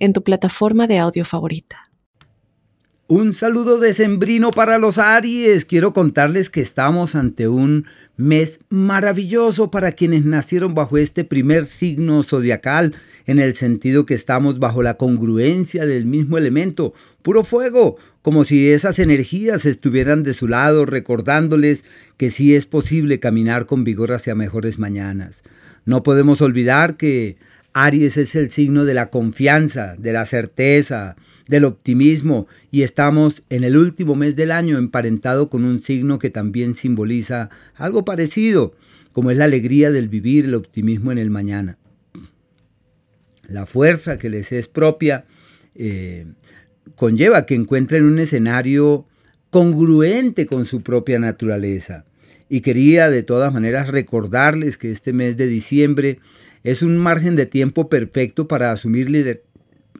[0.00, 1.90] en tu plataforma de audio favorita.
[3.06, 5.64] Un saludo decembrino para los Aries.
[5.64, 12.22] Quiero contarles que estamos ante un mes maravilloso para quienes nacieron bajo este primer signo
[12.22, 12.94] zodiacal,
[13.26, 18.70] en el sentido que estamos bajo la congruencia del mismo elemento, puro fuego, como si
[18.70, 21.84] esas energías estuvieran de su lado, recordándoles
[22.16, 25.42] que sí es posible caminar con vigor hacia mejores mañanas.
[25.84, 27.38] No podemos olvidar que
[27.84, 31.16] Aries es el signo de la confianza, de la certeza,
[31.48, 36.30] del optimismo y estamos en el último mes del año emparentado con un signo que
[36.30, 38.74] también simboliza algo parecido,
[39.12, 41.78] como es la alegría del vivir, el optimismo en el mañana.
[43.48, 45.24] La fuerza que les es propia
[45.74, 46.26] eh,
[46.94, 49.06] conlleva que encuentren un escenario
[49.48, 52.04] congruente con su propia naturaleza.
[52.48, 56.18] Y quería de todas maneras recordarles que este mes de diciembre
[56.64, 59.10] es un margen de tiempo perfecto para asumir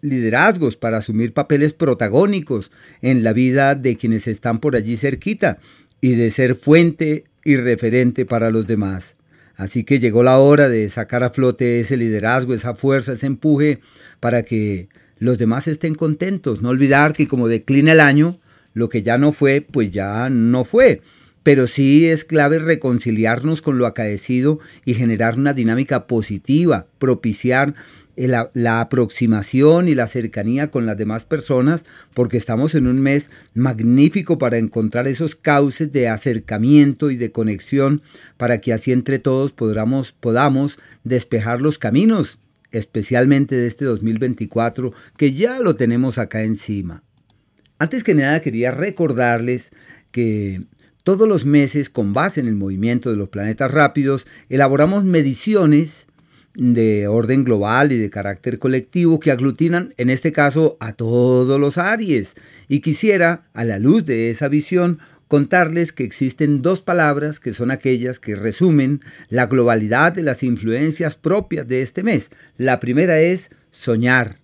[0.00, 2.70] liderazgos, para asumir papeles protagónicos
[3.02, 5.58] en la vida de quienes están por allí cerquita
[6.00, 9.14] y de ser fuente y referente para los demás.
[9.56, 13.80] Así que llegó la hora de sacar a flote ese liderazgo, esa fuerza, ese empuje
[14.20, 16.62] para que los demás estén contentos.
[16.62, 18.38] No olvidar que como declina el año,
[18.72, 21.02] lo que ya no fue, pues ya no fue
[21.42, 27.74] pero sí es clave reconciliarnos con lo acaecido y generar una dinámica positiva, propiciar
[28.16, 33.30] la, la, aproximación y la cercanía con las demás personas, porque estamos en un mes
[33.54, 38.02] magnífico para encontrar esos cauces de acercamiento y de conexión,
[38.36, 42.40] para que así entre todos podamos, podamos despejar los caminos,
[42.72, 47.04] especialmente de este 2024, que ya lo tenemos acá encima.
[47.78, 49.70] Antes que nada quería recordarles
[50.10, 50.62] que
[51.08, 56.06] todos los meses, con base en el movimiento de los planetas rápidos, elaboramos mediciones
[56.54, 61.78] de orden global y de carácter colectivo que aglutinan, en este caso, a todos los
[61.78, 62.34] Aries.
[62.68, 64.98] Y quisiera, a la luz de esa visión,
[65.28, 71.14] contarles que existen dos palabras que son aquellas que resumen la globalidad de las influencias
[71.14, 72.28] propias de este mes.
[72.58, 74.36] La primera es soñar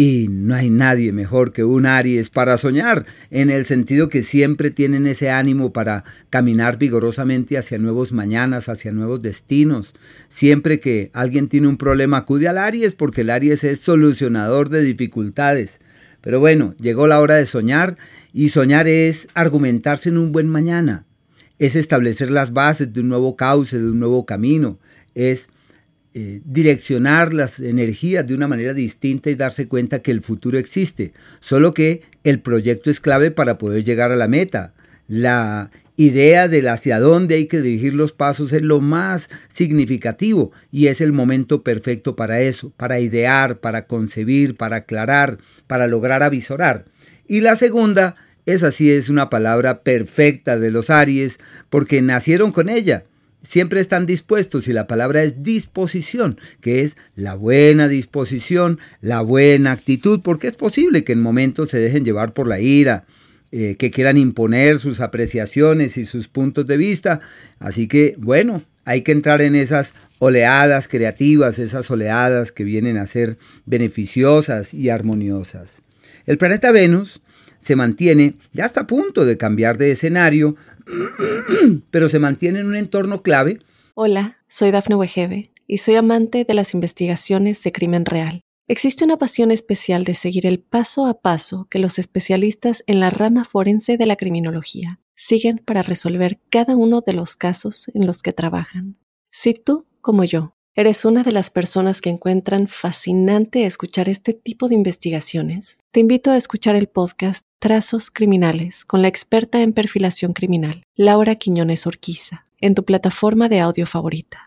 [0.00, 4.70] y no hay nadie mejor que un Aries para soñar, en el sentido que siempre
[4.70, 9.92] tienen ese ánimo para caminar vigorosamente hacia nuevos mañanas, hacia nuevos destinos.
[10.30, 14.82] Siempre que alguien tiene un problema acude al Aries porque el Aries es solucionador de
[14.82, 15.80] dificultades.
[16.22, 17.98] Pero bueno, llegó la hora de soñar
[18.32, 21.04] y soñar es argumentarse en un buen mañana,
[21.58, 24.78] es establecer las bases de un nuevo cauce, de un nuevo camino,
[25.14, 25.50] es
[26.12, 31.12] eh, direccionar las energías de una manera distinta y darse cuenta que el futuro existe,
[31.38, 34.74] solo que el proyecto es clave para poder llegar a la meta.
[35.06, 40.88] La idea del hacia dónde hay que dirigir los pasos es lo más significativo y
[40.88, 45.38] es el momento perfecto para eso, para idear, para concebir, para aclarar,
[45.68, 46.86] para lograr avisorar.
[47.28, 48.16] Y la segunda,
[48.46, 51.38] esa sí es una palabra perfecta de los Aries
[51.68, 53.04] porque nacieron con ella
[53.42, 59.72] siempre están dispuestos y la palabra es disposición, que es la buena disposición, la buena
[59.72, 63.04] actitud, porque es posible que en momentos se dejen llevar por la ira,
[63.52, 67.20] eh, que quieran imponer sus apreciaciones y sus puntos de vista.
[67.58, 73.06] Así que, bueno, hay que entrar en esas oleadas creativas, esas oleadas que vienen a
[73.06, 75.82] ser beneficiosas y armoniosas.
[76.26, 77.20] El planeta Venus
[77.60, 80.56] se mantiene, ya está a punto de cambiar de escenario,
[81.90, 83.60] pero se mantiene en un entorno clave.
[83.94, 88.40] Hola, soy Dafne Wegebe y soy amante de las investigaciones de crimen real.
[88.66, 93.10] Existe una pasión especial de seguir el paso a paso que los especialistas en la
[93.10, 98.22] rama forense de la criminología siguen para resolver cada uno de los casos en los
[98.22, 98.96] que trabajan.
[99.30, 104.68] Si tú, como yo, ¿Eres una de las personas que encuentran fascinante escuchar este tipo
[104.68, 105.80] de investigaciones?
[105.90, 111.34] Te invito a escuchar el podcast Trazos Criminales con la experta en perfilación criminal, Laura
[111.34, 114.46] Quiñones Orquiza, en tu plataforma de audio favorita.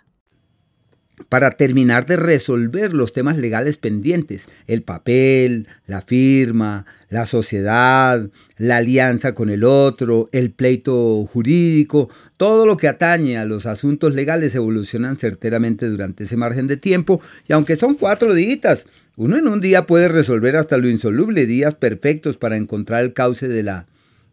[1.29, 8.77] para terminar de resolver los temas legales pendientes, el papel, la firma, la sociedad, la
[8.77, 14.55] alianza con el otro, el pleito jurídico, todo lo que atañe a los asuntos legales
[14.55, 19.61] evolucionan certeramente durante ese margen de tiempo y aunque son cuatro días, uno en un
[19.61, 23.87] día puede resolver hasta lo insoluble, días perfectos para encontrar el cauce de la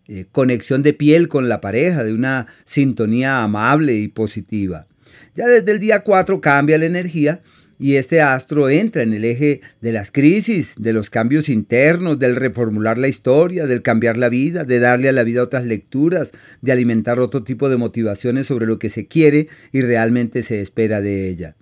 [0.09, 4.87] eh, conexión de piel con la pareja, de una sintonía amable y positiva.
[5.35, 7.43] Ya desde el día 4 cambia la energía
[7.79, 12.37] y este astro entra en el eje de las crisis, de los cambios internos, del
[12.37, 16.73] reformular la historia, del cambiar la vida, de darle a la vida otras lecturas, de
[16.73, 21.29] alimentar otro tipo de motivaciones sobre lo que se quiere y realmente se espera de
[21.29, 21.56] ella.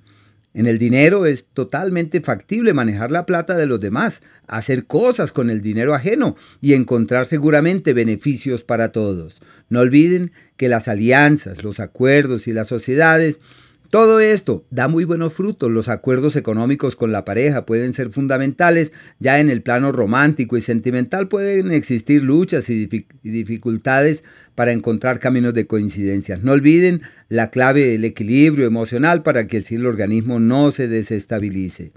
[0.55, 5.51] En el dinero es totalmente factible manejar la plata de los demás, hacer cosas con
[5.51, 9.41] el dinero ajeno y encontrar seguramente beneficios para todos.
[9.69, 13.41] No olviden que las alianzas, los acuerdos y las sociedades
[13.91, 15.71] todo esto da muy buenos frutos.
[15.71, 18.93] Los acuerdos económicos con la pareja pueden ser fundamentales.
[19.19, 22.87] Ya en el plano romántico y sentimental pueden existir luchas y
[23.23, 24.25] dificultades
[24.55, 26.43] para encontrar caminos de coincidencias.
[26.43, 27.01] No olviden
[27.31, 31.93] la clave del equilibrio emocional para que el organismo no se desestabilice.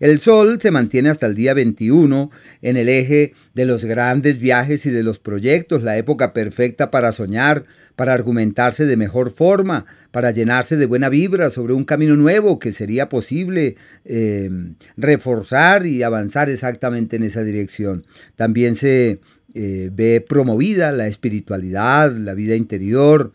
[0.00, 2.30] El Sol se mantiene hasta el día 21
[2.62, 7.12] en el eje de los grandes viajes y de los proyectos, la época perfecta para
[7.12, 7.64] soñar,
[7.94, 12.72] para argumentarse de mejor forma, para llenarse de buena vibra sobre un camino nuevo que
[12.72, 14.50] sería posible eh,
[14.96, 18.04] reforzar y avanzar exactamente en esa dirección.
[18.34, 19.20] También se
[19.54, 23.32] eh, ve promovida la espiritualidad, la vida interior,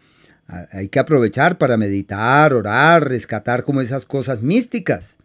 [0.72, 5.19] hay que aprovechar para meditar, orar, rescatar como esas cosas místicas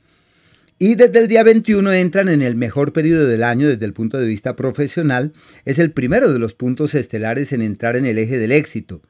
[0.86, 4.18] y desde el día 21 entran en el mejor periodo del año desde el punto
[4.18, 5.32] de vista profesional.
[5.64, 9.00] Es el primero de los puntos estelares en entrar en el eje del éxito.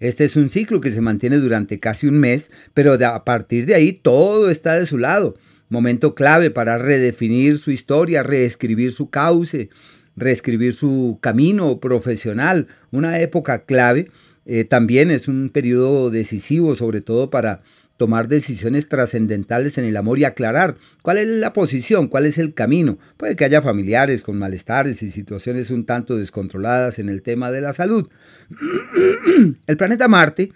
[0.00, 3.74] Este es un ciclo que se mantiene durante casi un mes, pero a partir de
[3.74, 5.34] ahí todo está de su lado.
[5.68, 9.68] Momento clave para redefinir su historia, reescribir su cauce,
[10.16, 12.68] reescribir su camino profesional.
[12.90, 14.10] Una época clave.
[14.46, 17.60] Eh, también es un periodo decisivo, sobre todo para
[17.98, 22.54] tomar decisiones trascendentales en el amor y aclarar cuál es la posición, cuál es el
[22.54, 22.96] camino.
[23.18, 27.60] Puede que haya familiares con malestares y situaciones un tanto descontroladas en el tema de
[27.60, 28.08] la salud.
[29.66, 30.52] El planeta Marte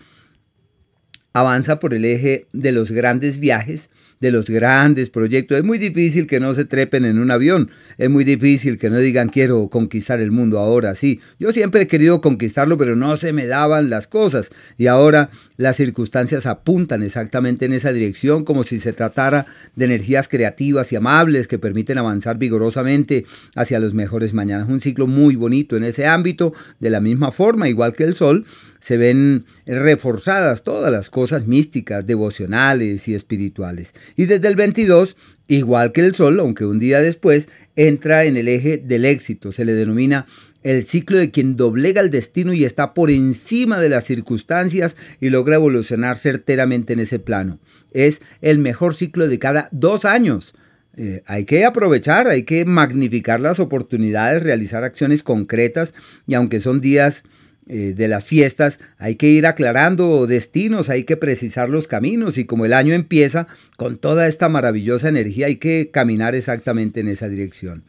[1.34, 3.90] avanza por el eje de los grandes viajes
[4.22, 5.58] de los grandes proyectos.
[5.58, 7.70] Es muy difícil que no se trepen en un avión.
[7.98, 10.94] Es muy difícil que no digan quiero conquistar el mundo ahora.
[10.94, 14.50] Sí, yo siempre he querido conquistarlo, pero no se me daban las cosas.
[14.78, 20.28] Y ahora las circunstancias apuntan exactamente en esa dirección, como si se tratara de energías
[20.28, 23.26] creativas y amables que permiten avanzar vigorosamente
[23.56, 24.68] hacia los mejores mañanas.
[24.68, 28.46] Un ciclo muy bonito en ese ámbito, de la misma forma, igual que el Sol
[28.82, 33.94] se ven reforzadas todas las cosas místicas, devocionales y espirituales.
[34.16, 35.16] Y desde el 22,
[35.48, 39.52] igual que el Sol, aunque un día después, entra en el eje del éxito.
[39.52, 40.26] Se le denomina
[40.62, 45.30] el ciclo de quien doblega el destino y está por encima de las circunstancias y
[45.30, 47.58] logra evolucionar certeramente en ese plano.
[47.92, 50.54] Es el mejor ciclo de cada dos años.
[50.96, 55.94] Eh, hay que aprovechar, hay que magnificar las oportunidades, realizar acciones concretas
[56.26, 57.24] y aunque son días
[57.68, 62.44] eh, de las fiestas, hay que ir aclarando destinos, hay que precisar los caminos y
[62.44, 67.28] como el año empieza con toda esta maravillosa energía hay que caminar exactamente en esa
[67.28, 67.84] dirección.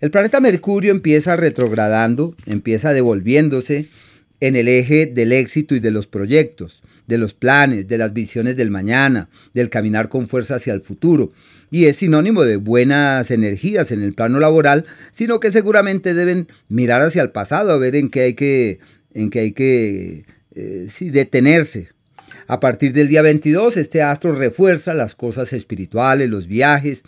[0.00, 3.86] El planeta Mercurio empieza retrogradando, empieza devolviéndose
[4.40, 8.56] en el eje del éxito y de los proyectos, de los planes, de las visiones
[8.56, 11.30] del mañana, del caminar con fuerza hacia el futuro.
[11.70, 17.02] Y es sinónimo de buenas energías en el plano laboral, sino que seguramente deben mirar
[17.02, 18.80] hacia el pasado a ver en qué hay que
[19.14, 21.88] en que hay que eh, detenerse.
[22.46, 27.02] A partir del día 22, este astro refuerza las cosas espirituales, los viajes,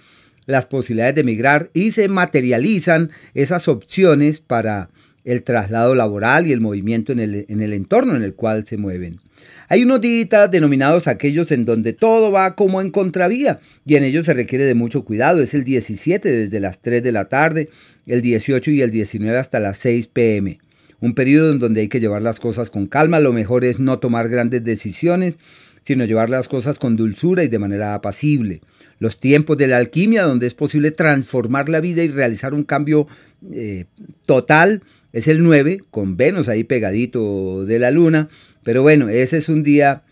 [0.46, 4.90] las posibilidades de emigrar y se materializan esas opciones para
[5.24, 8.76] el traslado laboral y el movimiento en el, en el entorno en el cual se
[8.76, 9.20] mueven.
[9.68, 14.26] Hay unos días denominados aquellos en donde todo va como en contravía y en ellos
[14.26, 15.42] se requiere de mucho cuidado.
[15.42, 17.68] Es el 17 desde las 3 de la tarde,
[18.06, 20.58] el 18 y el 19 hasta las 6 pm
[21.04, 23.98] un periodo en donde hay que llevar las cosas con calma, lo mejor es no
[23.98, 25.36] tomar grandes decisiones,
[25.84, 28.62] sino llevar las cosas con dulzura y de manera apacible.
[28.98, 33.06] Los tiempos de la alquimia, donde es posible transformar la vida y realizar un cambio
[33.52, 33.84] eh,
[34.24, 34.82] total,
[35.12, 38.30] es el 9, con Venus ahí pegadito de la luna,
[38.62, 40.04] pero bueno, ese es un día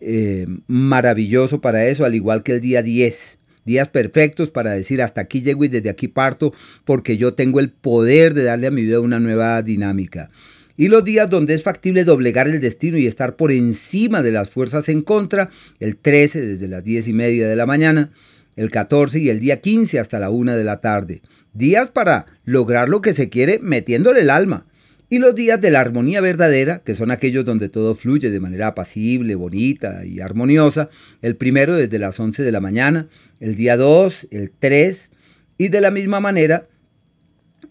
[0.00, 5.20] eh, maravilloso para eso, al igual que el día 10 días perfectos para decir hasta
[5.20, 6.54] aquí llego y desde aquí parto
[6.84, 10.30] porque yo tengo el poder de darle a mi vida una nueva dinámica.
[10.78, 14.50] Y los días donde es factible doblegar el destino y estar por encima de las
[14.50, 18.10] fuerzas en contra, el 13 desde las 10 y media de la mañana,
[18.56, 21.22] el 14 y el día 15 hasta la 1 de la tarde.
[21.54, 24.66] Días para lograr lo que se quiere metiéndole el alma.
[25.08, 28.68] Y los días de la armonía verdadera, que son aquellos donde todo fluye de manera
[28.68, 30.90] apacible, bonita y armoniosa,
[31.22, 33.08] el primero desde las 11 de la mañana,
[33.38, 35.10] el día 2, el 3,
[35.58, 36.66] y de la misma manera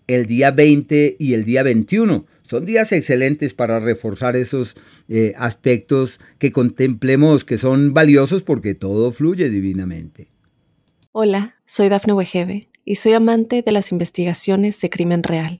[0.07, 2.25] el día 20 y el día 21.
[2.43, 4.77] Son días excelentes para reforzar esos
[5.09, 10.27] eh, aspectos que contemplemos que son valiosos porque todo fluye divinamente.
[11.11, 15.59] Hola, soy Dafne Wegebe y soy amante de las investigaciones de crimen real.